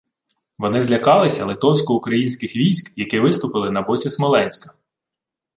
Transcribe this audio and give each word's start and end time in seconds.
Вони 0.57 0.81
злякалися 0.81 1.45
литовсько-українських 1.45 2.55
військ, 2.55 2.93
які 2.95 3.19
виступили 3.19 3.71
на 3.71 3.81
боці 3.81 4.09
Смоленська; 4.09 4.73